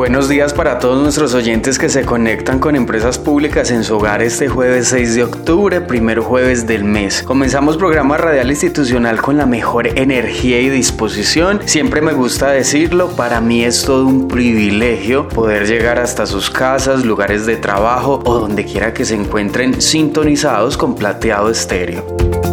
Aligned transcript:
Buenos 0.00 0.30
días 0.30 0.54
para 0.54 0.78
todos 0.78 1.02
nuestros 1.02 1.34
oyentes 1.34 1.78
que 1.78 1.90
se 1.90 2.06
conectan 2.06 2.58
con 2.58 2.74
empresas 2.74 3.18
públicas 3.18 3.70
en 3.70 3.84
su 3.84 3.96
hogar 3.96 4.22
este 4.22 4.48
jueves 4.48 4.88
6 4.88 5.14
de 5.14 5.24
octubre, 5.24 5.82
primer 5.82 6.20
jueves 6.20 6.66
del 6.66 6.84
mes. 6.84 7.22
Comenzamos 7.22 7.76
programa 7.76 8.16
radial 8.16 8.48
institucional 8.48 9.20
con 9.20 9.36
la 9.36 9.44
mejor 9.44 9.88
energía 9.98 10.58
y 10.58 10.70
disposición. 10.70 11.60
Siempre 11.66 12.00
me 12.00 12.14
gusta 12.14 12.48
decirlo, 12.48 13.10
para 13.10 13.42
mí 13.42 13.62
es 13.62 13.84
todo 13.84 14.06
un 14.06 14.26
privilegio 14.26 15.28
poder 15.28 15.66
llegar 15.66 15.98
hasta 15.98 16.24
sus 16.24 16.48
casas, 16.48 17.04
lugares 17.04 17.44
de 17.44 17.58
trabajo 17.58 18.22
o 18.24 18.38
donde 18.38 18.64
quiera 18.64 18.94
que 18.94 19.04
se 19.04 19.16
encuentren 19.16 19.82
sintonizados 19.82 20.78
con 20.78 20.94
plateado 20.94 21.50
estéreo. 21.50 22.49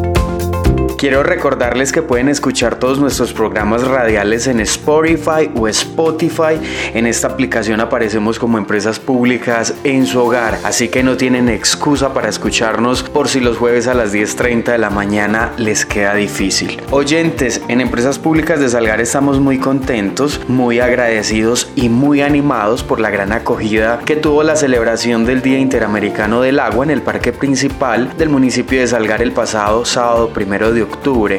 Quiero 0.98 1.22
recordarles 1.22 1.92
que 1.92 2.02
pueden 2.02 2.28
escuchar 2.28 2.80
todos 2.80 2.98
nuestros 2.98 3.32
programas 3.32 3.84
radiales 3.84 4.48
en 4.48 4.60
Spotify 4.62 5.48
o 5.56 5.68
Spotify. 5.68 6.60
En 6.96 7.06
esta 7.06 7.28
aplicación 7.28 7.82
aparecemos 7.82 8.40
como 8.40 8.58
empresas 8.58 9.00
públicas 9.00 9.76
en 9.84 10.08
su 10.08 10.20
hogar, 10.20 10.58
así 10.64 10.88
que 10.88 11.04
no 11.04 11.16
tienen 11.16 11.50
excusa 11.50 12.16
para 12.16 12.30
escucharnos 12.30 13.04
por 13.04 13.28
si 13.28 13.40
los 13.42 13.58
jueves 13.58 13.86
a 13.86 13.94
las 13.94 14.12
10.30 14.12 14.72
de 14.72 14.80
la 14.80 14.90
mañana 14.90 15.52
les 15.58 15.86
queda 15.86 16.16
difícil. 16.16 16.82
Oyentes, 16.90 17.62
en 17.68 17.80
Empresas 17.80 18.18
Públicas 18.18 18.60
de 18.60 18.68
Salgar 18.68 19.00
estamos 19.00 19.40
muy 19.40 19.60
contentos, 19.60 20.42
muy 20.48 20.80
agradecidos 20.80 21.70
y 21.76 21.90
muy 21.90 22.22
animados 22.22 22.82
por 22.82 23.00
la 23.00 23.12
gran 23.12 23.34
acogida 23.34 24.00
que 24.04 24.16
tuvo 24.16 24.42
la 24.42 24.56
celebración 24.56 25.28
del 25.28 25.44
Día 25.44 25.60
Interamericano 25.60 26.42
del 26.42 26.60
Agua 26.60 26.86
en 26.86 26.90
el 26.90 27.04
parque 27.04 27.34
principal 27.34 28.18
del 28.18 28.30
municipio 28.30 28.80
de 28.80 28.88
Salgar 28.88 29.22
el 29.22 29.32
pasado 29.32 29.86
sábado 29.86 30.30
primero 30.30 30.72
de 30.72 30.87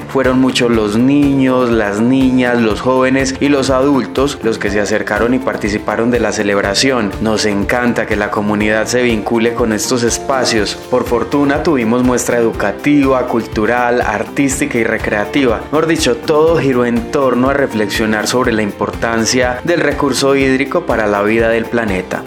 Fueron 0.08 0.41
muchos 0.41 0.70
los 0.70 0.96
niños, 0.96 1.70
las 1.70 2.00
niñas, 2.00 2.60
los 2.60 2.80
jóvenes 2.80 3.34
y 3.38 3.48
los 3.48 3.68
adultos 3.68 4.38
los 4.42 4.58
que 4.58 4.70
se 4.70 4.80
acercaron 4.80 5.34
y 5.34 5.38
participaron 5.38 6.10
de 6.10 6.20
la 6.20 6.32
celebración. 6.32 7.12
Nos 7.20 7.44
encanta 7.44 8.06
que 8.06 8.16
la 8.16 8.30
comunidad 8.30 8.86
se 8.86 9.02
vincule 9.02 9.52
con 9.52 9.72
estos 9.72 10.02
espacios. 10.02 10.74
Por 10.91 11.04
fortuna 11.04 11.62
tuvimos 11.62 12.02
muestra 12.02 12.38
educativa, 12.38 13.26
cultural, 13.26 14.00
artística 14.00 14.78
y 14.78 14.84
recreativa. 14.84 15.60
Mejor 15.70 15.86
dicho, 15.86 16.16
todo 16.16 16.58
giró 16.58 16.86
en 16.86 17.10
torno 17.10 17.50
a 17.50 17.54
reflexionar 17.54 18.26
sobre 18.26 18.52
la 18.52 18.62
importancia 18.62 19.60
del 19.64 19.80
recurso 19.80 20.34
hídrico 20.34 20.86
para 20.86 21.06
la 21.06 21.22
vida 21.22 21.50
del 21.50 21.66
planeta. 21.66 22.22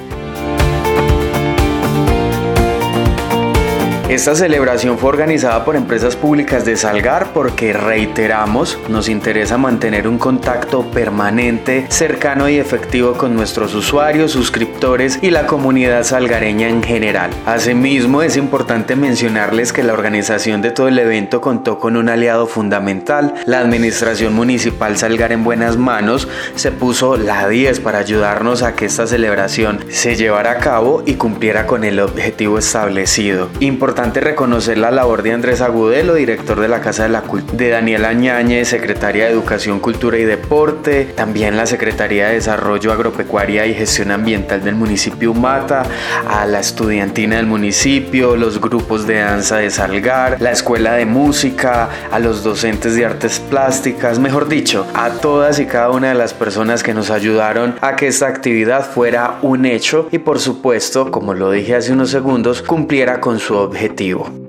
Esta 4.11 4.35
celebración 4.35 4.97
fue 4.97 5.07
organizada 5.07 5.63
por 5.63 5.77
empresas 5.77 6.17
públicas 6.17 6.65
de 6.65 6.75
Salgar 6.75 7.31
porque, 7.33 7.71
reiteramos, 7.71 8.77
nos 8.89 9.07
interesa 9.07 9.57
mantener 9.57 10.05
un 10.05 10.17
contacto 10.17 10.83
permanente, 10.91 11.85
cercano 11.87 12.49
y 12.49 12.57
efectivo 12.57 13.13
con 13.13 13.33
nuestros 13.33 13.73
usuarios, 13.73 14.33
suscriptores 14.33 15.19
y 15.21 15.29
la 15.29 15.47
comunidad 15.47 16.03
salgareña 16.03 16.67
en 16.67 16.83
general. 16.83 17.31
Asimismo, 17.45 18.21
es 18.21 18.35
importante 18.35 18.97
mencionarles 18.97 19.71
que 19.71 19.81
la 19.81 19.93
organización 19.93 20.61
de 20.61 20.71
todo 20.71 20.89
el 20.89 20.99
evento 20.99 21.39
contó 21.39 21.79
con 21.79 21.95
un 21.95 22.09
aliado 22.09 22.47
fundamental. 22.47 23.35
La 23.45 23.59
Administración 23.59 24.33
Municipal 24.33 24.97
Salgar 24.97 25.31
en 25.31 25.45
buenas 25.45 25.77
manos 25.77 26.27
se 26.55 26.73
puso 26.73 27.15
la 27.15 27.47
10 27.47 27.79
para 27.79 27.99
ayudarnos 27.99 28.61
a 28.61 28.75
que 28.75 28.87
esta 28.87 29.07
celebración 29.07 29.85
se 29.87 30.17
llevara 30.17 30.51
a 30.51 30.57
cabo 30.57 31.01
y 31.05 31.13
cumpliera 31.13 31.65
con 31.65 31.85
el 31.85 32.01
objetivo 32.01 32.57
establecido. 32.57 33.47
Importante 33.61 34.00
reconocer 34.09 34.77
la 34.77 34.89
labor 34.89 35.21
de 35.21 35.31
Andrés 35.31 35.61
Agudelo, 35.61 36.15
director 36.15 36.59
de 36.59 36.67
la 36.67 36.81
Casa 36.81 37.03
de 37.03 37.09
la 37.09 37.21
Cultura, 37.21 37.57
de 37.57 37.69
Daniela 37.69 38.09
Añañez, 38.09 38.69
secretaria 38.69 39.25
de 39.25 39.31
Educación, 39.31 39.79
Cultura 39.79 40.17
y 40.17 40.23
Deporte, 40.23 41.05
también 41.15 41.55
la 41.55 41.67
Secretaría 41.67 42.27
de 42.27 42.35
Desarrollo 42.35 42.91
Agropecuaria 42.91 43.65
y 43.67 43.75
Gestión 43.75 44.11
Ambiental 44.11 44.63
del 44.63 44.75
municipio 44.75 45.33
Mata, 45.33 45.83
a 46.27 46.45
la 46.45 46.59
estudiantina 46.59 47.35
del 47.35 47.45
municipio, 47.45 48.35
los 48.35 48.59
grupos 48.59 49.05
de 49.05 49.19
danza 49.19 49.57
de 49.57 49.69
Salgar, 49.69 50.41
la 50.41 50.51
Escuela 50.51 50.93
de 50.93 51.05
Música, 51.05 51.89
a 52.11 52.19
los 52.19 52.43
docentes 52.43 52.95
de 52.95 53.05
artes 53.05 53.39
plásticas, 53.39 54.17
mejor 54.17 54.47
dicho, 54.47 54.87
a 54.95 55.09
todas 55.11 55.59
y 55.59 55.67
cada 55.67 55.91
una 55.91 56.09
de 56.09 56.15
las 56.15 56.33
personas 56.33 56.81
que 56.81 56.95
nos 56.95 57.11
ayudaron 57.11 57.75
a 57.81 57.95
que 57.95 58.07
esta 58.07 58.27
actividad 58.27 58.89
fuera 58.89 59.37
un 59.43 59.65
hecho 59.65 60.07
y 60.11 60.17
por 60.17 60.39
supuesto, 60.39 61.11
como 61.11 61.35
lo 61.35 61.51
dije 61.51 61.75
hace 61.75 61.93
unos 61.93 62.09
segundos, 62.09 62.63
cumpliera 62.63 63.21
con 63.21 63.39
su 63.39 63.55
objetivo 63.55 63.90
objetivo. 63.91 64.40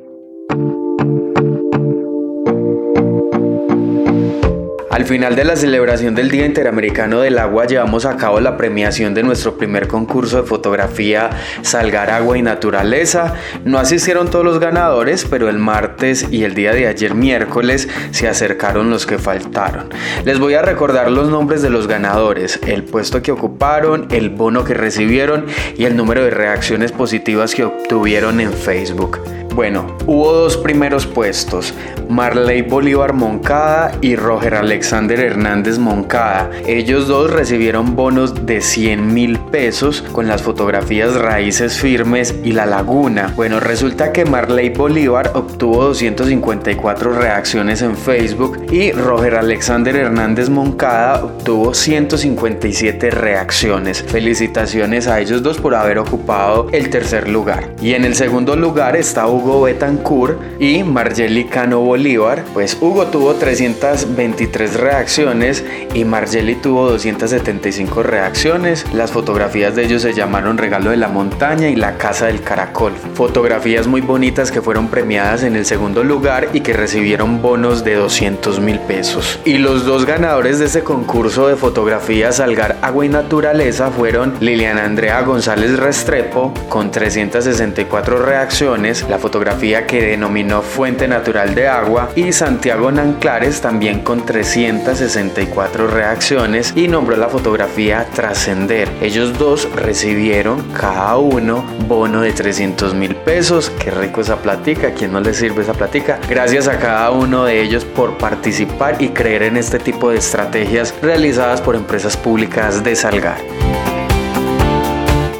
Al 4.92 5.06
final 5.06 5.34
de 5.34 5.44
la 5.44 5.56
celebración 5.56 6.14
del 6.14 6.30
Día 6.30 6.44
Interamericano 6.44 7.20
del 7.20 7.38
Agua 7.38 7.66
llevamos 7.66 8.04
a 8.04 8.18
cabo 8.18 8.40
la 8.40 8.58
premiación 8.58 9.14
de 9.14 9.22
nuestro 9.22 9.56
primer 9.56 9.88
concurso 9.88 10.42
de 10.42 10.46
fotografía 10.46 11.30
Salgar 11.62 12.10
Agua 12.10 12.36
y 12.36 12.42
Naturaleza. 12.42 13.32
No 13.64 13.78
asistieron 13.78 14.28
todos 14.28 14.44
los 14.44 14.60
ganadores, 14.60 15.24
pero 15.24 15.48
el 15.48 15.56
martes 15.56 16.26
y 16.30 16.44
el 16.44 16.54
día 16.54 16.74
de 16.74 16.88
ayer 16.88 17.14
miércoles 17.14 17.88
se 18.10 18.28
acercaron 18.28 18.90
los 18.90 19.06
que 19.06 19.16
faltaron. 19.16 19.88
Les 20.26 20.38
voy 20.38 20.52
a 20.54 20.62
recordar 20.62 21.10
los 21.10 21.30
nombres 21.30 21.62
de 21.62 21.70
los 21.70 21.88
ganadores, 21.88 22.60
el 22.66 22.84
puesto 22.84 23.22
que 23.22 23.32
ocuparon, 23.32 24.08
el 24.10 24.28
bono 24.28 24.62
que 24.62 24.74
recibieron 24.74 25.46
y 25.74 25.86
el 25.86 25.96
número 25.96 26.22
de 26.22 26.32
reacciones 26.32 26.92
positivas 26.92 27.54
que 27.54 27.64
obtuvieron 27.64 28.42
en 28.42 28.52
Facebook. 28.52 29.20
Bueno, 29.54 29.86
hubo 30.06 30.32
dos 30.32 30.56
primeros 30.56 31.06
puestos, 31.06 31.74
Marley 32.08 32.62
Bolívar 32.62 33.12
Moncada 33.12 33.92
y 34.00 34.16
Roger 34.16 34.54
Alexander 34.54 35.20
Hernández 35.20 35.78
Moncada. 35.78 36.50
Ellos 36.66 37.06
dos 37.06 37.30
recibieron 37.30 37.94
bonos 37.94 38.46
de 38.46 38.62
100 38.62 39.12
mil 39.12 39.38
pesos 39.38 40.00
con 40.00 40.26
las 40.26 40.42
fotografías 40.42 41.14
Raíces 41.14 41.78
Firmes 41.78 42.34
y 42.42 42.52
La 42.52 42.64
Laguna. 42.64 43.34
Bueno, 43.36 43.60
resulta 43.60 44.10
que 44.10 44.24
Marley 44.24 44.70
Bolívar 44.70 45.32
obtuvo 45.34 45.84
254 45.84 47.12
reacciones 47.12 47.82
en 47.82 47.94
Facebook 47.94 48.66
y 48.72 48.92
Roger 48.92 49.34
Alexander 49.34 49.96
Hernández 49.96 50.48
Moncada 50.48 51.24
obtuvo 51.24 51.74
157 51.74 53.10
reacciones. 53.10 54.02
Felicitaciones 54.02 55.08
a 55.08 55.20
ellos 55.20 55.42
dos 55.42 55.58
por 55.58 55.74
haber 55.74 55.98
ocupado 55.98 56.68
el 56.72 56.88
tercer 56.88 57.28
lugar. 57.28 57.74
Y 57.82 57.92
en 57.92 58.06
el 58.06 58.14
segundo 58.14 58.56
lugar 58.56 58.96
está 58.96 59.26
Hugo 59.42 59.62
Betancourt 59.62 60.38
y 60.60 60.84
Margeli 60.84 61.46
Cano 61.46 61.80
Bolívar. 61.80 62.44
Pues 62.52 62.78
Hugo 62.80 63.06
tuvo 63.06 63.34
323 63.34 64.74
reacciones 64.74 65.64
y 65.94 66.04
Margeli 66.04 66.54
tuvo 66.54 66.88
275 66.90 68.04
reacciones. 68.04 68.86
Las 68.94 69.10
fotografías 69.10 69.74
de 69.74 69.84
ellos 69.84 70.02
se 70.02 70.14
llamaron 70.14 70.58
Regalo 70.58 70.90
de 70.90 70.96
la 70.96 71.08
Montaña 71.08 71.68
y 71.68 71.74
La 71.74 71.98
Casa 71.98 72.26
del 72.26 72.42
Caracol. 72.42 72.92
Fotografías 73.14 73.88
muy 73.88 74.00
bonitas 74.00 74.52
que 74.52 74.62
fueron 74.62 74.86
premiadas 74.86 75.42
en 75.42 75.56
el 75.56 75.66
segundo 75.66 76.04
lugar 76.04 76.48
y 76.52 76.60
que 76.60 76.72
recibieron 76.72 77.42
bonos 77.42 77.82
de 77.82 77.96
200 77.96 78.60
mil 78.60 78.78
pesos. 78.78 79.40
Y 79.44 79.58
los 79.58 79.84
dos 79.84 80.06
ganadores 80.06 80.60
de 80.60 80.66
ese 80.66 80.84
concurso 80.84 81.48
de 81.48 81.56
fotografías 81.56 82.36
Salgar 82.36 82.76
Agua 82.80 83.06
y 83.06 83.08
Naturaleza 83.08 83.90
fueron 83.90 84.34
Liliana 84.38 84.84
Andrea 84.84 85.20
González 85.22 85.76
Restrepo 85.80 86.54
con 86.68 86.92
364 86.92 88.24
reacciones, 88.24 89.04
la 89.08 89.18
fotografía 89.32 89.86
que 89.86 90.08
denominó 90.08 90.60
Fuente 90.60 91.08
Natural 91.08 91.54
de 91.54 91.66
Agua 91.66 92.10
y 92.14 92.32
Santiago 92.32 92.92
Nanclares 92.92 93.62
también 93.62 94.00
con 94.00 94.26
364 94.26 95.86
reacciones 95.86 96.74
y 96.76 96.86
nombró 96.86 97.16
la 97.16 97.30
fotografía 97.30 98.06
Trascender. 98.12 98.90
Ellos 99.00 99.38
dos 99.38 99.66
recibieron 99.74 100.60
cada 100.78 101.16
uno 101.16 101.64
bono 101.88 102.20
de 102.20 102.32
300 102.32 102.92
mil 102.92 103.14
pesos. 103.14 103.72
Qué 103.82 103.90
rico 103.90 104.20
esa 104.20 104.36
platica, 104.36 104.88
¿a 104.88 104.92
quién 104.92 105.12
no 105.12 105.20
le 105.20 105.32
sirve 105.32 105.62
esa 105.62 105.72
platica? 105.72 106.20
Gracias 106.28 106.68
a 106.68 106.78
cada 106.78 107.10
uno 107.10 107.46
de 107.46 107.62
ellos 107.62 107.86
por 107.86 108.18
participar 108.18 109.00
y 109.00 109.08
creer 109.08 109.44
en 109.44 109.56
este 109.56 109.78
tipo 109.78 110.10
de 110.10 110.18
estrategias 110.18 110.94
realizadas 111.00 111.62
por 111.62 111.74
empresas 111.74 112.18
públicas 112.18 112.84
de 112.84 112.94
Salgar. 112.94 113.51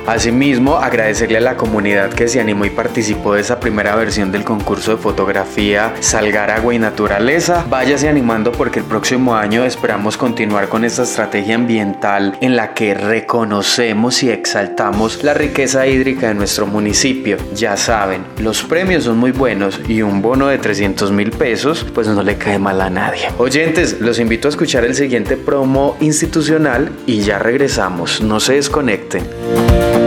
Asimismo, 0.07 0.77
agradecerle 0.77 1.39
a 1.39 1.41
la 1.41 1.57
comunidad 1.57 2.11
que 2.11 2.27
se 2.27 2.41
animó 2.41 2.65
y 2.65 2.71
participó 2.71 3.35
de 3.35 3.41
esa 3.41 3.61
primera 3.61 3.95
versión 3.95 4.33
del 4.33 4.45
concurso 4.45 4.93
de 4.93 4.97
fotografía 4.97 5.95
Salgar 6.01 6.51
Agua 6.51 6.75
y 6.75 6.79
Naturaleza. 6.79 7.65
Váyase 7.71 8.09
animando 8.09 8.51
porque 8.51 8.81
el 8.81 8.85
próximo 8.85 9.37
año 9.37 9.65
esperamos 9.65 10.17
continuar 10.17 10.69
con 10.69 10.85
esta 10.85 11.05
estrategia 11.05 11.55
ambiental 11.55 12.37
en 12.41 12.57
la 12.57 12.75
que 12.75 12.95
reconocemos 12.95 14.23
y 14.25 14.31
exaltamos 14.31 15.23
la 15.23 15.35
riqueza 15.35 15.87
hídrica 15.87 16.29
de 16.29 16.35
nuestro 16.35 16.67
municipio. 16.67 17.37
Ya 17.55 17.77
saben, 17.77 18.25
los 18.39 18.63
premios 18.65 19.05
son 19.05 19.19
muy 19.19 19.31
buenos 19.31 19.81
y 19.87 20.03
un 20.03 20.21
bono 20.21 20.49
de 20.49 20.59
300 20.59 21.13
mil 21.13 21.31
pesos 21.31 21.87
pues 21.95 22.09
no 22.09 22.23
le 22.23 22.37
cae 22.37 22.59
mal 22.59 22.81
a 22.81 22.91
nadie. 22.91 23.29
Oyentes, 23.39 24.01
los 24.01 24.19
invito 24.19 24.49
a 24.49 24.51
escuchar 24.51 24.85
el 24.85 24.97
siguiente 24.97 25.37
promo 25.37 25.97
institucional 26.01 26.91
y 27.07 27.21
ya 27.21 27.39
regresamos. 27.39 28.21
No 28.21 28.41
se 28.41 28.55
desconecten. 28.55 30.02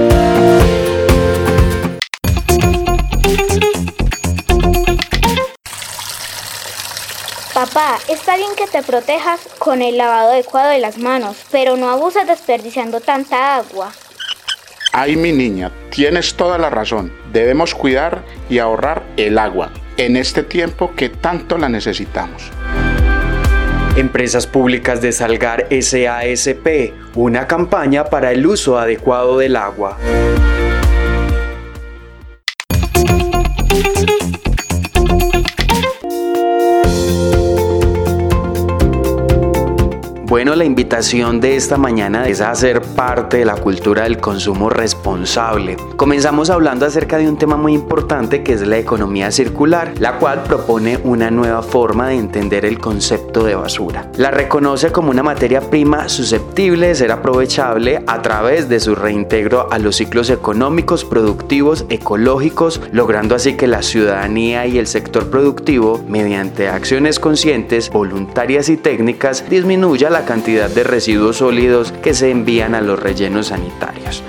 Papá, 7.76 8.00
está 8.08 8.38
bien 8.38 8.52
que 8.56 8.68
te 8.68 8.82
protejas 8.84 9.50
con 9.60 9.82
el 9.82 9.98
lavado 9.98 10.32
adecuado 10.32 10.70
de 10.70 10.80
las 10.80 10.98
manos, 10.98 11.36
pero 11.52 11.76
no 11.76 11.90
abuses 11.90 12.26
desperdiciando 12.26 13.02
tanta 13.02 13.58
agua. 13.58 13.92
Ay, 14.94 15.18
mi 15.18 15.34
niña, 15.34 15.74
tienes 15.90 16.36
toda 16.36 16.58
la 16.58 16.70
razón. 16.70 17.12
Debemos 17.34 17.76
cuidar 17.76 18.24
y 18.50 18.60
ahorrar 18.60 19.04
el 19.18 19.38
agua 19.38 19.72
en 19.98 20.16
este 20.16 20.42
tiempo 20.42 20.96
que 20.96 21.10
tanto 21.10 21.58
la 21.58 21.68
necesitamos. 21.68 22.50
Empresas 23.98 24.48
Públicas 24.48 25.02
de 25.02 25.12
Salgar 25.12 25.68
SASP, 25.70 26.94
una 27.14 27.46
campaña 27.46 28.06
para 28.06 28.32
el 28.32 28.48
uso 28.48 28.80
adecuado 28.80 29.38
del 29.38 29.58
agua. 29.58 29.98
Bueno, 40.28 40.56
la 40.56 40.66
invitación 40.66 41.40
de 41.40 41.56
esta 41.56 41.78
mañana 41.78 42.28
es 42.28 42.42
a 42.42 42.50
hacer 42.50 42.82
parte 42.82 43.38
de 43.38 43.46
la 43.46 43.58
cultura 43.58 44.06
del 44.06 44.18
consumo 44.18 44.72
responsable. 44.72 45.78
Comenzamos 45.98 46.50
hablando 46.50 46.88
acerca 46.88 47.20
de 47.20 47.30
un 47.30 47.38
tema 47.38 47.58
muy 47.58 47.74
importante 47.74 48.42
que 48.42 48.54
es 48.54 48.66
la 48.66 48.80
economía 48.80 49.30
circular, 49.30 49.94
la 50.00 50.18
cual 50.18 50.42
propone 50.42 50.98
una 51.04 51.30
nueva 51.30 51.62
forma 51.62 52.08
de 52.08 52.16
entender 52.16 52.66
el 52.66 52.80
concepto 52.80 53.44
de 53.44 53.54
basura. 53.54 54.10
La 54.18 54.32
reconoce 54.32 54.92
como 54.92 55.12
una 55.12 55.22
materia 55.22 55.62
prima 55.62 56.10
susceptible 56.10 56.88
de 56.88 56.96
ser 56.96 57.12
aprovechable 57.12 58.04
a 58.08 58.24
través 58.24 58.68
de 58.68 58.80
su 58.80 58.96
reintegro 58.96 59.72
a 59.72 59.78
los 59.78 59.98
ciclos 59.98 60.32
económicos, 60.32 61.06
productivos, 61.06 61.86
ecológicos, 61.90 62.82
logrando 62.92 63.36
así 63.36 63.54
que 63.54 63.68
la 63.68 63.84
ciudadanía 63.84 64.66
y 64.66 64.80
el 64.80 64.88
sector 64.88 65.30
productivo, 65.30 66.04
mediante 66.08 66.68
acciones 66.68 67.20
conscientes, 67.20 67.92
voluntarias 67.92 68.70
y 68.70 68.78
técnicas, 68.78 69.48
disminuya 69.48 70.10
la 70.15 70.15
cantidad 70.24 70.70
de 70.70 70.84
residuos 70.84 71.38
sólidos 71.38 71.92
que 71.92 72.14
se 72.14 72.32
envían 72.32 72.76
a 72.76 72.82
los 72.82 73.00
rellenos 73.00 73.48
sanitarios. 73.48 74.24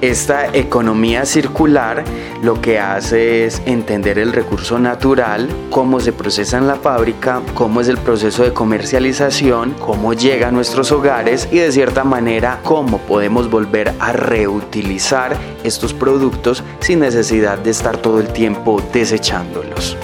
Esta 0.00 0.46
economía 0.56 1.26
circular 1.26 2.04
lo 2.42 2.58
que 2.62 2.78
hace 2.78 3.44
es 3.44 3.60
entender 3.66 4.18
el 4.18 4.32
recurso 4.32 4.78
natural, 4.78 5.46
cómo 5.68 6.00
se 6.00 6.14
procesa 6.14 6.56
en 6.56 6.66
la 6.66 6.76
fábrica, 6.76 7.42
cómo 7.52 7.82
es 7.82 7.88
el 7.88 7.98
proceso 7.98 8.42
de 8.42 8.54
comercialización, 8.54 9.74
cómo 9.78 10.14
llega 10.14 10.48
a 10.48 10.52
nuestros 10.52 10.90
hogares 10.90 11.48
y 11.52 11.58
de 11.58 11.70
cierta 11.70 12.02
manera 12.02 12.60
cómo 12.64 12.96
podemos 12.96 13.50
volver 13.50 13.92
a 14.00 14.12
reutilizar 14.12 15.36
estos 15.64 15.92
productos 15.92 16.64
sin 16.78 17.00
necesidad 17.00 17.58
de 17.58 17.68
estar 17.68 17.98
todo 17.98 18.20
el 18.20 18.32
tiempo 18.32 18.82
desechándolos. 18.94 19.98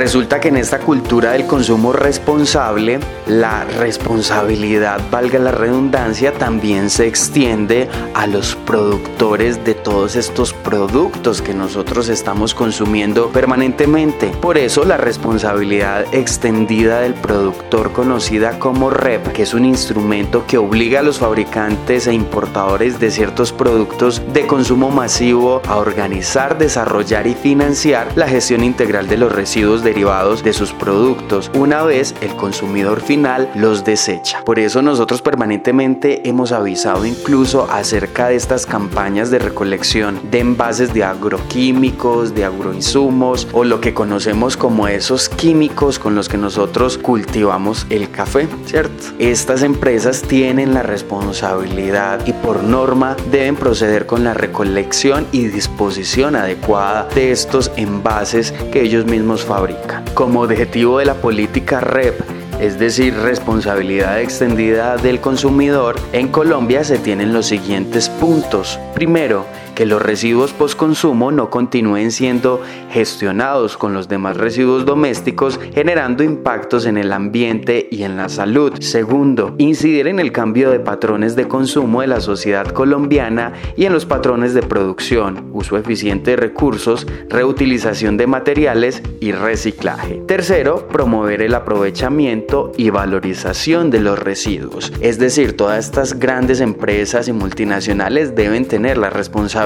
Resulta 0.00 0.40
que 0.40 0.48
en 0.48 0.56
esta 0.56 0.78
cultura 0.78 1.32
del 1.32 1.46
consumo 1.46 1.92
responsable, 1.92 3.00
la 3.26 3.64
responsabilidad, 3.64 4.98
valga 5.10 5.38
la 5.38 5.52
redundancia, 5.52 6.32
también 6.32 6.88
se 6.88 7.06
extiende 7.06 7.86
a 8.14 8.26
los 8.26 8.56
productores 8.56 9.62
de 9.62 9.74
todos 9.74 10.16
estos 10.16 10.54
productos 10.54 11.42
que 11.42 11.52
nosotros 11.52 12.08
estamos 12.08 12.54
consumiendo 12.54 13.28
permanentemente. 13.28 14.28
Por 14.28 14.56
eso 14.56 14.86
la 14.86 14.96
responsabilidad 14.96 16.06
extendida 16.14 17.00
del 17.00 17.12
productor 17.12 17.92
conocida 17.92 18.58
como 18.58 18.88
REP, 18.88 19.32
que 19.32 19.42
es 19.42 19.52
un 19.52 19.66
instrumento 19.66 20.46
que 20.46 20.56
obliga 20.56 21.00
a 21.00 21.02
los 21.02 21.18
fabricantes 21.18 22.06
e 22.06 22.14
importadores 22.14 22.98
de 23.00 23.10
ciertos 23.10 23.52
productos 23.52 24.22
de 24.32 24.46
consumo 24.46 24.88
masivo 24.88 25.60
a 25.68 25.76
organizar, 25.76 26.56
desarrollar 26.56 27.26
y 27.26 27.34
financiar 27.34 28.08
la 28.16 28.28
gestión 28.28 28.64
integral 28.64 29.06
de 29.06 29.18
los 29.18 29.30
residuos 29.30 29.84
de 29.84 29.89
derivados 29.90 30.44
de 30.44 30.52
sus 30.52 30.72
productos 30.72 31.50
una 31.52 31.82
vez 31.82 32.14
el 32.20 32.36
consumidor 32.36 33.00
final 33.00 33.50
los 33.56 33.84
desecha. 33.84 34.44
Por 34.44 34.60
eso 34.60 34.82
nosotros 34.82 35.20
permanentemente 35.20 36.28
hemos 36.28 36.52
avisado 36.52 37.04
incluso 37.04 37.68
acerca 37.68 38.28
de 38.28 38.36
estas 38.36 38.66
campañas 38.66 39.32
de 39.32 39.40
recolección 39.40 40.20
de 40.30 40.38
envases 40.38 40.94
de 40.94 41.02
agroquímicos, 41.02 42.36
de 42.36 42.44
agroinsumos 42.44 43.48
o 43.52 43.64
lo 43.64 43.80
que 43.80 43.92
conocemos 43.92 44.56
como 44.56 44.86
esos 44.86 45.28
químicos 45.28 45.98
con 45.98 46.14
los 46.14 46.28
que 46.28 46.38
nosotros 46.38 46.96
cultivamos 46.96 47.84
el 47.90 48.12
café, 48.12 48.46
¿cierto? 48.66 49.08
Estas 49.18 49.64
empresas 49.64 50.22
tienen 50.22 50.72
la 50.72 50.84
responsabilidad 50.84 52.24
y 52.26 52.32
por 52.32 52.62
norma 52.62 53.16
deben 53.32 53.56
proceder 53.56 54.06
con 54.06 54.22
la 54.22 54.34
recolección 54.34 55.26
y 55.32 55.48
disposición 55.48 56.36
adecuada 56.36 57.08
de 57.12 57.32
estos 57.32 57.72
envases 57.76 58.52
que 58.72 58.82
ellos 58.82 59.04
mismos 59.04 59.44
fabrican. 59.44 59.79
Como 60.14 60.42
objetivo 60.42 60.98
de 60.98 61.06
la 61.06 61.14
política 61.14 61.80
REP, 61.80 62.20
es 62.60 62.78
decir, 62.78 63.14
responsabilidad 63.14 64.20
extendida 64.20 64.96
del 64.96 65.20
consumidor, 65.20 65.96
en 66.12 66.28
Colombia 66.28 66.84
se 66.84 66.98
tienen 66.98 67.32
los 67.32 67.46
siguientes 67.46 68.08
puntos. 68.08 68.78
Primero, 68.94 69.46
que 69.80 69.86
los 69.86 70.02
residuos 70.02 70.52
postconsumo 70.52 71.32
no 71.32 71.48
continúen 71.48 72.12
siendo 72.12 72.60
gestionados 72.90 73.78
con 73.78 73.94
los 73.94 74.08
demás 74.08 74.36
residuos 74.36 74.84
domésticos, 74.84 75.58
generando 75.72 76.22
impactos 76.22 76.84
en 76.84 76.98
el 76.98 77.14
ambiente 77.14 77.88
y 77.90 78.02
en 78.02 78.18
la 78.18 78.28
salud. 78.28 78.74
Segundo, 78.80 79.54
incidir 79.56 80.06
en 80.06 80.20
el 80.20 80.32
cambio 80.32 80.70
de 80.70 80.80
patrones 80.80 81.34
de 81.34 81.48
consumo 81.48 82.02
de 82.02 82.08
la 82.08 82.20
sociedad 82.20 82.66
colombiana 82.66 83.54
y 83.74 83.86
en 83.86 83.94
los 83.94 84.04
patrones 84.04 84.52
de 84.52 84.60
producción, 84.60 85.48
uso 85.54 85.78
eficiente 85.78 86.32
de 86.32 86.36
recursos, 86.36 87.06
reutilización 87.30 88.18
de 88.18 88.26
materiales 88.26 89.02
y 89.18 89.32
reciclaje. 89.32 90.20
Tercero, 90.26 90.88
promover 90.88 91.40
el 91.40 91.54
aprovechamiento 91.54 92.72
y 92.76 92.90
valorización 92.90 93.90
de 93.90 94.00
los 94.00 94.18
residuos. 94.18 94.92
Es 95.00 95.18
decir, 95.18 95.56
todas 95.56 95.86
estas 95.86 96.18
grandes 96.18 96.60
empresas 96.60 97.28
y 97.28 97.32
multinacionales 97.32 98.34
deben 98.34 98.68
tener 98.68 98.98
la 98.98 99.08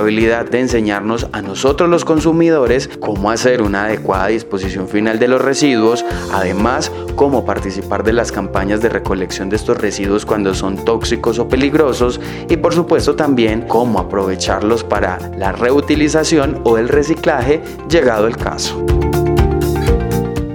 de 0.05 0.61
enseñarnos 0.61 1.29
a 1.33 1.41
nosotros 1.41 1.89
los 1.89 2.05
consumidores 2.05 2.91
cómo 3.01 3.31
hacer 3.31 3.63
una 3.63 3.87
adecuada 3.87 4.27
disposición 4.27 4.87
final 4.87 5.19
de 5.19 5.29
los 5.29 5.41
residuos, 5.41 6.05
además 6.31 6.93
cómo 7.17 7.47
participar 7.47 8.05
de 8.05 8.13
las 8.13 8.31
campañas 8.31 8.83
de 8.83 8.91
recolección 8.91 9.49
de 9.49 9.57
estos 9.57 9.79
residuos 9.79 10.27
cuando 10.27 10.55
son 10.55 10.85
tóxicos 10.85 11.39
o 11.39 11.49
peligrosos 11.49 12.21
y 12.51 12.59
por 12.59 12.75
supuesto 12.75 13.17
también 13.17 13.63
cómo 13.63 13.99
aprovecharlos 13.99 14.85
para 14.85 15.19
la 15.39 15.53
reutilización 15.53 16.61
o 16.65 16.77
el 16.77 16.89
reciclaje 16.89 17.63
llegado 17.89 18.27
el 18.27 18.37
caso. 18.37 19.04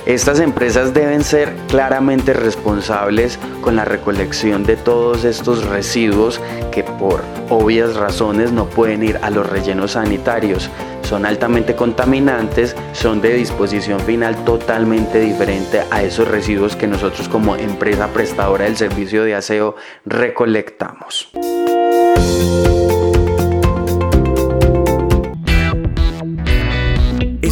Estas 0.10 0.40
empresas 0.40 0.92
deben 0.96 1.24
ser 1.24 1.56
claramente 1.68 2.34
responsables 2.34 3.38
con 3.62 3.76
la 3.76 3.86
recolección 3.86 4.64
de 4.64 4.76
todos 4.76 5.24
estos 5.24 5.64
residuos 5.66 6.42
que 6.72 6.84
por 6.84 7.24
obvias 7.48 7.96
razones 7.96 8.52
no 8.52 8.68
pueden 8.68 9.04
ir 9.04 9.20
a 9.22 9.30
los 9.30 9.48
rellenos 9.48 9.92
sanitarios. 9.92 10.72
Son 11.04 11.28
altamente 11.28 11.76
contaminantes, 11.76 12.76
son 12.94 13.22
de 13.22 13.36
disposición 13.36 14.00
final 14.00 14.36
totalmente 14.46 15.20
diferente 15.20 15.84
a 15.92 16.02
esos 16.02 16.28
residuos 16.28 16.76
que 16.76 16.88
nosotros 16.88 17.30
como 17.30 17.56
empresa 17.56 18.08
prestadora 18.08 18.66
del 18.66 18.78
servicio 18.78 19.24
de 19.24 19.36
aseo 19.36 19.76
recolectamos. 20.06 21.30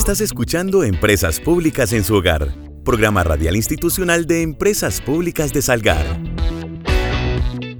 Estás 0.08 0.22
escuchando 0.22 0.86
Empresas 0.86 1.38
Públicas 1.42 1.92
en 1.92 2.06
su 2.06 2.16
hogar, 2.16 2.56
programa 2.86 3.26
radial 3.26 3.58
institucional 3.58 4.26
de 4.26 4.42
Empresas 4.42 5.02
Públicas 5.02 5.52
de 5.52 5.62
Salgar. 5.62 6.06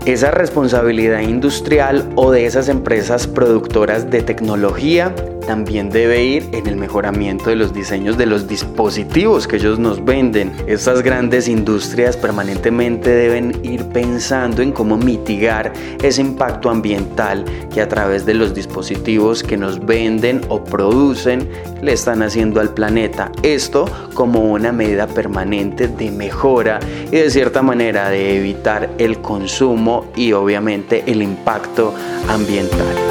esa 0.06 0.32
responsabilidad 0.32 1.22
industrial 1.22 2.12
o 2.18 2.32
de 2.32 2.46
esas 2.46 2.68
empresas 2.68 3.28
productoras 3.28 4.12
de 4.12 4.24
tecnología 4.24 5.16
también 5.48 5.90
debe 5.90 6.24
ir 6.24 6.48
en 6.52 6.68
el 6.68 6.76
mejoramiento 6.76 7.50
de 7.50 7.56
los 7.56 7.74
diseños 7.74 8.18
de 8.18 8.26
los 8.26 8.48
dispositivos 8.48 9.48
que 9.48 9.56
ellos 9.56 9.80
nos 9.80 10.04
venden. 10.04 10.52
Estas 10.68 11.02
grandes 11.02 11.48
industrias 11.48 12.18
permanentemente 12.18 13.10
deben 13.10 13.58
ir 13.64 13.86
pensando 13.86 14.62
en 14.62 14.74
cómo 14.74 14.98
mitigar 14.98 15.74
ese 16.04 16.22
impacto 16.22 16.70
ambiental 16.70 17.46
que 17.74 17.82
a 17.82 17.88
través 17.88 18.26
de 18.26 18.34
los 18.34 18.54
dispositivos 18.54 19.42
que 19.42 19.58
nos 19.58 19.84
venden 19.84 20.42
o 20.50 20.64
producen 20.64 21.50
le 21.82 21.94
están 21.94 22.22
haciendo 22.22 22.60
al 22.60 22.74
planeta. 22.74 23.32
Esto 23.42 23.86
como 24.14 24.52
una 24.52 24.74
medida 24.74 25.08
permanente 25.08 25.88
de 25.88 26.12
mejora 26.12 26.80
y 27.08 27.16
de 27.16 27.32
cierta 27.32 27.62
manera 27.62 28.10
de 28.10 28.38
evitar 28.38 28.90
el 28.98 29.22
consumo 29.22 30.12
y 30.16 30.34
obviamente 30.34 31.04
el 31.08 31.22
impacto 31.22 31.94
ambiental. 32.28 33.07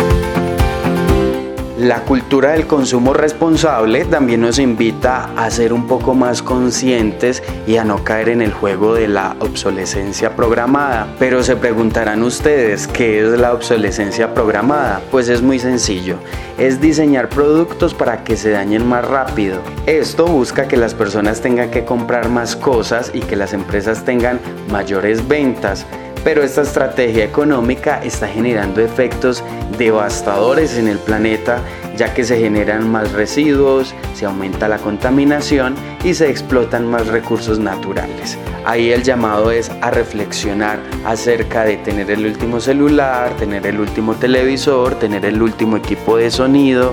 La 1.78 2.04
cultura 2.04 2.52
del 2.52 2.66
consumo 2.66 3.12
responsable 3.12 4.06
también 4.06 4.40
nos 4.40 4.58
invita 4.58 5.28
a 5.36 5.50
ser 5.50 5.74
un 5.74 5.86
poco 5.86 6.14
más 6.14 6.40
conscientes 6.40 7.42
y 7.66 7.76
a 7.76 7.84
no 7.84 8.02
caer 8.02 8.30
en 8.30 8.40
el 8.40 8.50
juego 8.50 8.94
de 8.94 9.08
la 9.08 9.36
obsolescencia 9.40 10.34
programada. 10.34 11.06
Pero 11.18 11.42
se 11.42 11.54
preguntarán 11.54 12.22
ustedes, 12.22 12.86
¿qué 12.86 13.20
es 13.20 13.38
la 13.38 13.52
obsolescencia 13.52 14.32
programada? 14.32 15.02
Pues 15.10 15.28
es 15.28 15.42
muy 15.42 15.58
sencillo, 15.58 16.16
es 16.56 16.80
diseñar 16.80 17.28
productos 17.28 17.92
para 17.92 18.24
que 18.24 18.38
se 18.38 18.52
dañen 18.52 18.88
más 18.88 19.06
rápido. 19.06 19.58
Esto 19.84 20.24
busca 20.24 20.68
que 20.68 20.78
las 20.78 20.94
personas 20.94 21.42
tengan 21.42 21.70
que 21.70 21.84
comprar 21.84 22.30
más 22.30 22.56
cosas 22.56 23.10
y 23.12 23.20
que 23.20 23.36
las 23.36 23.52
empresas 23.52 24.02
tengan 24.02 24.40
mayores 24.70 25.28
ventas 25.28 25.84
pero 26.26 26.42
esta 26.42 26.62
estrategia 26.62 27.22
económica 27.22 28.02
está 28.02 28.26
generando 28.26 28.80
efectos 28.80 29.44
devastadores 29.78 30.76
en 30.76 30.88
el 30.88 30.98
planeta 30.98 31.62
ya 31.96 32.12
que 32.14 32.24
se 32.24 32.36
generan 32.36 32.90
más 32.90 33.12
residuos, 33.12 33.94
se 34.12 34.26
aumenta 34.26 34.66
la 34.66 34.78
contaminación 34.78 35.76
y 36.02 36.14
se 36.14 36.28
explotan 36.28 36.90
más 36.90 37.06
recursos 37.06 37.60
naturales. 37.60 38.36
Ahí 38.64 38.90
el 38.90 39.04
llamado 39.04 39.52
es 39.52 39.70
a 39.80 39.92
reflexionar 39.92 40.80
acerca 41.04 41.62
de 41.62 41.76
tener 41.76 42.10
el 42.10 42.26
último 42.26 42.58
celular, 42.58 43.36
tener 43.36 43.64
el 43.64 43.78
último 43.78 44.16
televisor, 44.16 44.96
tener 44.96 45.24
el 45.26 45.40
último 45.40 45.76
equipo 45.76 46.16
de 46.16 46.32
sonido, 46.32 46.92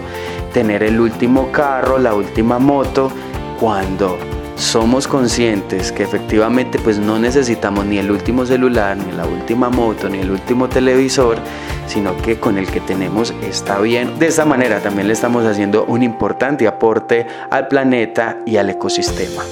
tener 0.54 0.84
el 0.84 1.00
último 1.00 1.52
carro, 1.52 1.98
la 1.98 2.14
última 2.14 2.60
moto, 2.60 3.12
cuando 3.60 4.16
somos 4.56 5.08
conscientes 5.08 5.92
que 5.92 6.04
efectivamente 6.04 6.80
pues 6.80 6.98
no 6.98 7.20
necesitamos 7.20 7.86
ni 7.86 7.98
el 7.98 8.12
último 8.12 8.46
celular, 8.46 8.98
ni 8.98 9.12
la 9.12 9.26
última 9.26 9.70
moto, 9.70 10.10
ni 10.10 10.20
el 10.20 10.32
último 10.32 10.70
televisor, 10.70 11.38
sino 11.88 12.16
que 12.18 12.40
con 12.40 12.58
el 12.58 12.68
que 12.68 12.80
tenemos 12.80 13.34
está 13.42 13.80
bien. 13.80 14.20
De 14.20 14.28
esta 14.28 14.46
manera 14.46 14.80
también 14.80 15.08
le 15.08 15.14
estamos 15.14 15.46
haciendo 15.46 15.86
un 15.86 16.04
importante 16.04 16.68
aporte 16.68 17.28
al 17.50 17.68
planeta 17.68 18.40
y 18.46 18.58
al 18.58 18.70
ecosistema. 18.70 19.44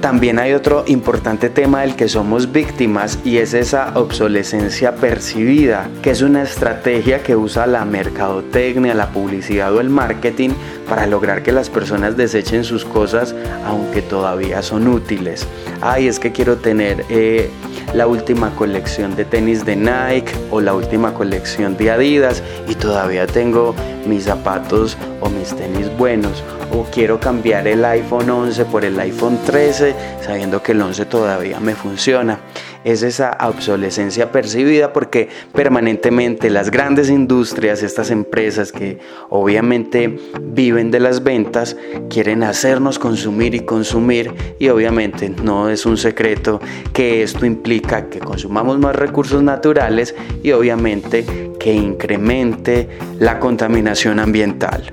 También 0.00 0.38
hay 0.38 0.52
otro 0.52 0.84
importante 0.86 1.48
tema 1.48 1.80
del 1.80 1.96
que 1.96 2.08
somos 2.08 2.52
víctimas 2.52 3.18
y 3.24 3.38
es 3.38 3.54
esa 3.54 3.98
obsolescencia 3.98 4.94
percibida, 4.96 5.88
que 6.02 6.10
es 6.10 6.22
una 6.22 6.42
estrategia 6.42 7.22
que 7.22 7.34
usa 7.34 7.66
la 7.66 7.84
mercadotecnia, 7.84 8.94
la 8.94 9.10
publicidad 9.10 9.74
o 9.74 9.80
el 9.80 9.88
marketing 9.88 10.50
para 10.88 11.06
lograr 11.06 11.42
que 11.42 11.50
las 11.50 11.70
personas 11.70 12.16
desechen 12.16 12.62
sus 12.62 12.84
cosas 12.84 13.34
aunque 13.64 14.02
todavía 14.02 14.62
son 14.62 14.86
útiles. 14.86 15.46
Ay, 15.80 16.08
es 16.08 16.20
que 16.20 16.30
quiero 16.30 16.56
tener 16.56 17.04
eh, 17.08 17.50
la 17.94 18.06
última 18.06 18.54
colección 18.54 19.16
de 19.16 19.24
tenis 19.24 19.64
de 19.64 19.76
Nike 19.76 20.32
o 20.50 20.60
la 20.60 20.74
última 20.74 21.14
colección 21.14 21.76
de 21.76 21.90
Adidas 21.90 22.42
y 22.68 22.74
todavía 22.74 23.26
tengo 23.26 23.74
mis 24.06 24.24
zapatos 24.24 24.96
o 25.20 25.30
mis 25.30 25.54
tenis 25.54 25.90
buenos 25.96 26.44
quiero 26.84 27.20
cambiar 27.20 27.66
el 27.66 27.84
iPhone 27.84 28.28
11 28.28 28.64
por 28.66 28.84
el 28.84 28.98
iPhone 28.98 29.38
13 29.44 29.94
sabiendo 30.20 30.62
que 30.62 30.72
el 30.72 30.82
11 30.82 31.06
todavía 31.06 31.60
me 31.60 31.74
funciona. 31.74 32.40
Es 32.84 33.02
esa 33.02 33.36
obsolescencia 33.40 34.30
percibida 34.30 34.92
porque 34.92 35.28
permanentemente 35.52 36.50
las 36.50 36.70
grandes 36.70 37.10
industrias, 37.10 37.82
estas 37.82 38.10
empresas 38.10 38.70
que 38.70 38.98
obviamente 39.28 40.18
viven 40.40 40.90
de 40.90 41.00
las 41.00 41.24
ventas, 41.24 41.76
quieren 42.08 42.42
hacernos 42.42 42.98
consumir 42.98 43.54
y 43.54 43.60
consumir 43.60 44.32
y 44.58 44.68
obviamente 44.68 45.28
no 45.30 45.68
es 45.68 45.84
un 45.84 45.96
secreto 45.96 46.60
que 46.92 47.22
esto 47.22 47.44
implica 47.44 48.08
que 48.08 48.20
consumamos 48.20 48.78
más 48.78 48.94
recursos 48.94 49.42
naturales 49.42 50.14
y 50.42 50.52
obviamente 50.52 51.24
que 51.58 51.72
incremente 51.72 52.88
la 53.18 53.40
contaminación 53.40 54.20
ambiental. 54.20 54.92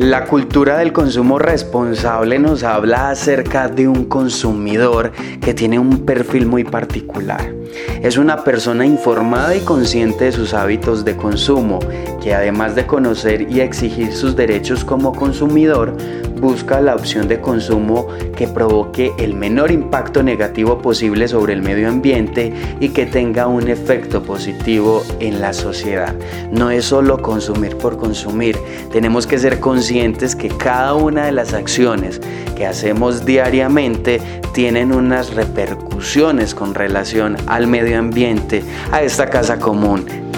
La 0.00 0.24
cultura 0.24 0.78
del 0.78 0.94
consumo 0.94 1.38
responsable 1.38 2.38
nos 2.38 2.62
habla 2.62 3.10
acerca 3.10 3.68
de 3.68 3.86
un 3.86 4.06
consumidor 4.06 5.12
que 5.42 5.52
tiene 5.52 5.78
un 5.78 6.06
perfil 6.06 6.46
muy 6.46 6.64
particular. 6.64 7.52
Es 8.00 8.16
una 8.16 8.42
persona 8.42 8.86
informada 8.86 9.54
y 9.54 9.60
consciente 9.60 10.24
de 10.24 10.32
sus 10.32 10.54
hábitos 10.54 11.04
de 11.04 11.18
consumo, 11.18 11.80
que 12.22 12.34
además 12.34 12.74
de 12.74 12.86
conocer 12.86 13.50
y 13.50 13.60
exigir 13.60 14.12
sus 14.12 14.36
derechos 14.36 14.84
como 14.84 15.12
consumidor, 15.12 15.96
busca 16.40 16.80
la 16.80 16.94
opción 16.94 17.28
de 17.28 17.40
consumo 17.40 18.08
que 18.34 18.48
provoque 18.48 19.12
el 19.18 19.34
menor 19.34 19.70
impacto 19.70 20.22
negativo 20.22 20.78
posible 20.78 21.28
sobre 21.28 21.52
el 21.52 21.62
medio 21.62 21.88
ambiente 21.88 22.52
y 22.80 22.88
que 22.90 23.06
tenga 23.06 23.46
un 23.46 23.68
efecto 23.68 24.22
positivo 24.22 25.02
en 25.20 25.40
la 25.40 25.52
sociedad. 25.52 26.14
No 26.50 26.70
es 26.70 26.86
solo 26.86 27.20
consumir 27.20 27.76
por 27.76 27.98
consumir, 27.98 28.56
tenemos 28.90 29.26
que 29.26 29.38
ser 29.38 29.60
conscientes 29.60 30.34
que 30.34 30.48
cada 30.48 30.94
una 30.94 31.26
de 31.26 31.32
las 31.32 31.52
acciones 31.52 32.20
que 32.56 32.66
hacemos 32.66 33.24
diariamente 33.24 34.20
tienen 34.52 34.92
unas 34.92 35.34
repercusiones 35.34 36.54
con 36.54 36.74
relación 36.74 37.36
al 37.46 37.66
medio 37.66 37.98
ambiente, 37.98 38.62
a 38.92 39.02
esta 39.02 39.28
casa 39.28 39.58
común. 39.58 40.29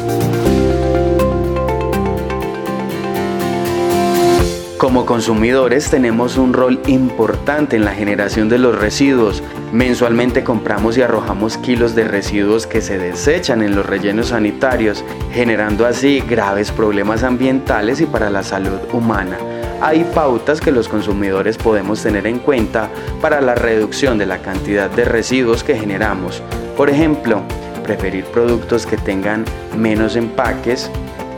Como 4.82 5.06
consumidores 5.06 5.90
tenemos 5.90 6.36
un 6.36 6.52
rol 6.52 6.80
importante 6.88 7.76
en 7.76 7.84
la 7.84 7.94
generación 7.94 8.48
de 8.48 8.58
los 8.58 8.76
residuos. 8.76 9.40
Mensualmente 9.72 10.42
compramos 10.42 10.98
y 10.98 11.02
arrojamos 11.02 11.56
kilos 11.56 11.94
de 11.94 12.02
residuos 12.02 12.66
que 12.66 12.80
se 12.80 12.98
desechan 12.98 13.62
en 13.62 13.76
los 13.76 13.86
rellenos 13.86 14.30
sanitarios, 14.30 15.04
generando 15.30 15.86
así 15.86 16.18
graves 16.28 16.72
problemas 16.72 17.22
ambientales 17.22 18.00
y 18.00 18.06
para 18.06 18.28
la 18.28 18.42
salud 18.42 18.80
humana. 18.92 19.38
Hay 19.80 20.02
pautas 20.02 20.60
que 20.60 20.72
los 20.72 20.88
consumidores 20.88 21.58
podemos 21.58 22.02
tener 22.02 22.26
en 22.26 22.40
cuenta 22.40 22.90
para 23.20 23.40
la 23.40 23.54
reducción 23.54 24.18
de 24.18 24.26
la 24.26 24.38
cantidad 24.38 24.90
de 24.90 25.04
residuos 25.04 25.62
que 25.62 25.76
generamos. 25.76 26.42
Por 26.76 26.90
ejemplo, 26.90 27.40
preferir 27.84 28.24
productos 28.24 28.84
que 28.86 28.96
tengan 28.96 29.44
menos 29.78 30.16
empaques, 30.16 30.90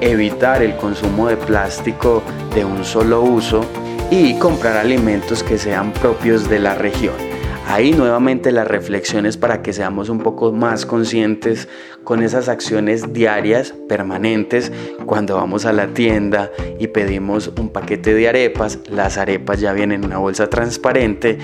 evitar 0.05 0.63
el 0.63 0.77
consumo 0.77 1.29
de 1.29 1.37
plástico 1.37 2.23
de 2.55 2.65
un 2.65 2.85
solo 2.85 3.23
uso 3.23 3.65
y 4.11 4.39
comprar 4.39 4.77
alimentos 4.77 5.43
que 5.43 5.59
sean 5.59 5.93
propios 5.93 6.49
de 6.49 6.59
la 6.59 6.75
región. 6.75 7.34
Ahí 7.67 7.93
nuevamente 7.93 8.53
las 8.53 8.69
reflexiones 8.69 9.37
para 9.37 9.63
que 9.63 9.73
seamos 9.73 10.09
un 10.09 10.19
poco 10.19 10.53
más 10.53 10.87
conscientes 10.87 11.69
con 12.05 12.23
esas 12.23 12.49
acciones 12.49 13.13
diarias, 13.13 13.75
permanentes, 13.89 14.71
cuando 15.07 15.37
vamos 15.37 15.65
a 15.65 15.73
la 15.73 15.89
tienda 15.89 16.51
y 16.79 16.89
pedimos 16.89 17.51
un 17.59 17.71
paquete 17.71 18.15
de 18.15 18.29
arepas, 18.29 18.79
las 18.89 19.17
arepas 19.17 19.61
ya 19.61 19.73
vienen 19.73 20.03
en 20.03 20.07
una 20.07 20.19
bolsa 20.19 20.49
transparente, 20.49 21.39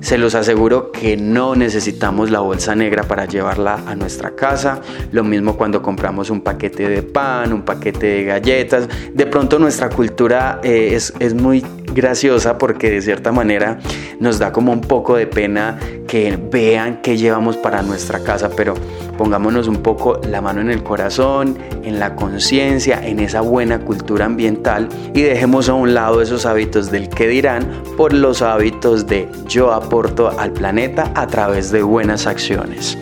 se 0.00 0.18
los 0.18 0.34
aseguro 0.34 0.92
que 0.92 1.16
no 1.16 1.54
necesitamos 1.54 2.30
la 2.30 2.40
bolsa 2.40 2.74
negra 2.74 3.04
para 3.04 3.24
llevarla 3.24 3.80
a 3.86 3.94
nuestra 3.94 4.34
casa, 4.34 4.80
lo 5.10 5.24
mismo 5.24 5.56
cuando 5.56 5.80
compramos 5.80 6.28
un 6.28 6.42
paquete 6.42 6.88
de 6.88 7.02
pan, 7.02 7.52
un 7.52 7.62
paquete 7.62 8.06
de 8.06 8.24
galletas, 8.24 8.88
de 9.12 9.26
pronto 9.26 9.58
nuestra 9.58 9.88
cultura 9.88 10.60
eh, 10.62 10.90
es, 10.92 11.14
es 11.18 11.34
muy 11.34 11.64
graciosa 11.94 12.58
porque 12.58 12.90
de 12.90 13.02
cierta 13.02 13.32
manera 13.32 13.78
nos 14.20 14.38
da 14.38 14.52
como 14.52 14.72
un 14.72 14.80
poco 14.80 15.16
de 15.16 15.26
pena 15.26 15.78
que 16.06 16.36
vean 16.36 17.00
qué 17.02 17.16
llevamos 17.16 17.56
para 17.56 17.82
nuestra 17.82 18.22
casa, 18.22 18.50
pero 18.56 18.74
pongámonos 19.16 19.68
un 19.68 19.78
poco 19.82 20.20
la 20.28 20.40
mano 20.40 20.60
en 20.60 20.70
el 20.70 20.82
corazón, 20.82 21.58
en 21.82 21.98
la 21.98 22.14
conciencia, 22.16 23.06
en 23.06 23.20
esa 23.20 23.40
buena 23.40 23.80
cultura 23.80 24.26
ambiental 24.26 24.88
y 25.14 25.22
dejemos 25.22 25.68
a 25.68 25.74
un 25.74 25.94
lado 25.94 26.20
esos 26.20 26.46
hábitos 26.46 26.90
del 26.90 27.08
que 27.08 27.28
dirán 27.28 27.66
por 27.96 28.12
los 28.12 28.42
hábitos 28.42 29.06
de 29.06 29.28
yo 29.46 29.72
aporto 29.72 30.38
al 30.38 30.52
planeta 30.52 31.12
a 31.14 31.26
través 31.26 31.70
de 31.70 31.82
buenas 31.82 32.26
acciones. 32.26 32.98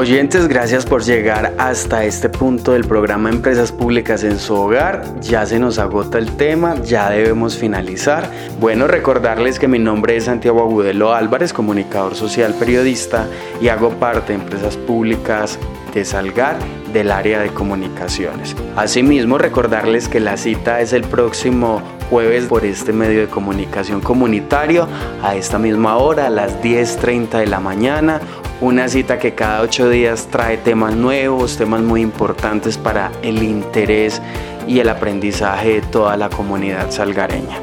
Oyentes, 0.00 0.48
gracias 0.48 0.86
por 0.86 1.02
llegar 1.02 1.52
hasta 1.58 2.06
este 2.06 2.30
punto 2.30 2.72
del 2.72 2.86
programa 2.86 3.28
Empresas 3.28 3.70
Públicas 3.70 4.24
en 4.24 4.38
su 4.38 4.54
hogar. 4.54 5.04
Ya 5.20 5.44
se 5.44 5.58
nos 5.58 5.78
agota 5.78 6.16
el 6.16 6.38
tema, 6.38 6.74
ya 6.82 7.10
debemos 7.10 7.58
finalizar. 7.58 8.30
Bueno, 8.58 8.86
recordarles 8.86 9.58
que 9.58 9.68
mi 9.68 9.78
nombre 9.78 10.16
es 10.16 10.24
Santiago 10.24 10.62
Agudelo 10.62 11.12
Álvarez, 11.12 11.52
comunicador 11.52 12.14
social 12.14 12.54
periodista 12.54 13.26
y 13.60 13.68
hago 13.68 13.90
parte 13.90 14.32
de 14.32 14.42
Empresas 14.42 14.78
Públicas 14.78 15.58
de 15.92 16.02
Salgar 16.06 16.56
del 16.94 17.10
área 17.10 17.38
de 17.40 17.50
comunicaciones. 17.50 18.56
Asimismo, 18.76 19.36
recordarles 19.36 20.08
que 20.08 20.18
la 20.18 20.38
cita 20.38 20.80
es 20.80 20.94
el 20.94 21.02
próximo 21.02 21.82
jueves 22.08 22.46
por 22.46 22.64
este 22.64 22.94
medio 22.94 23.20
de 23.20 23.26
comunicación 23.26 24.00
comunitario 24.00 24.88
a 25.22 25.36
esta 25.36 25.58
misma 25.58 25.98
hora, 25.98 26.28
a 26.28 26.30
las 26.30 26.62
10.30 26.62 27.38
de 27.38 27.46
la 27.46 27.60
mañana 27.60 28.22
una 28.60 28.88
cita 28.88 29.18
que 29.18 29.34
cada 29.34 29.62
ocho 29.62 29.88
días 29.88 30.28
trae 30.30 30.58
temas 30.58 30.94
nuevos, 30.94 31.56
temas 31.56 31.80
muy 31.80 32.02
importantes 32.02 32.76
para 32.76 33.10
el 33.22 33.42
interés 33.42 34.20
y 34.66 34.80
el 34.80 34.88
aprendizaje 34.88 35.80
de 35.80 35.82
toda 35.82 36.16
la 36.16 36.28
comunidad 36.28 36.90
salgareña. 36.90 37.58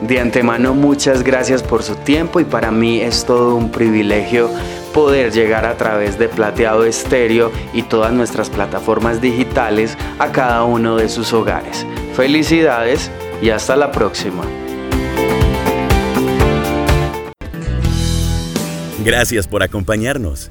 De 0.00 0.20
antemano 0.20 0.74
muchas 0.74 1.22
gracias 1.22 1.62
por 1.62 1.82
su 1.82 1.96
tiempo 1.96 2.40
y 2.40 2.44
para 2.44 2.70
mí 2.70 3.00
es 3.00 3.26
todo 3.26 3.56
un 3.56 3.70
privilegio 3.70 4.48
poder 4.94 5.32
llegar 5.32 5.66
a 5.66 5.76
través 5.76 6.18
de 6.18 6.28
Plateado 6.28 6.84
Estéreo 6.84 7.52
y 7.72 7.82
todas 7.82 8.12
nuestras 8.12 8.48
plataformas 8.48 9.20
digitales 9.20 9.98
a 10.18 10.32
cada 10.32 10.64
uno 10.64 10.96
de 10.96 11.08
sus 11.08 11.32
hogares. 11.32 11.86
Felicidades 12.14 13.10
y 13.42 13.50
hasta 13.50 13.76
la 13.76 13.92
próxima. 13.92 14.44
Gracias 19.04 19.46
por 19.46 19.62
acompañarnos. 19.62 20.50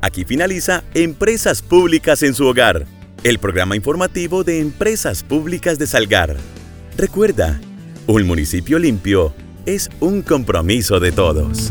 Aquí 0.00 0.24
finaliza 0.24 0.84
Empresas 0.94 1.62
Públicas 1.62 2.22
en 2.22 2.32
su 2.32 2.46
hogar, 2.46 2.86
el 3.24 3.38
programa 3.40 3.74
informativo 3.74 4.44
de 4.44 4.60
Empresas 4.60 5.24
Públicas 5.24 5.78
de 5.78 5.88
Salgar. 5.88 6.36
Recuerda, 6.96 7.60
un 8.06 8.24
municipio 8.24 8.78
limpio 8.78 9.34
es 9.66 9.90
un 9.98 10.22
compromiso 10.22 11.00
de 11.00 11.10
todos. 11.10 11.70